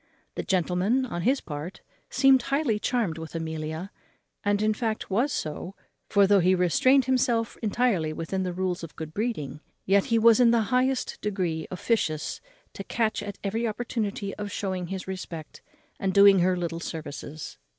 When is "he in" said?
10.39-10.49